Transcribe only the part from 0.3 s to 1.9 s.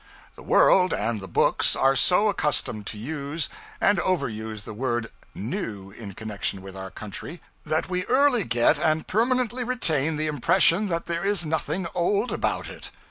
The world and the books